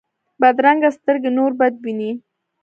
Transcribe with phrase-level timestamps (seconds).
[0.41, 2.11] بدرنګه سترګې نور بد ویني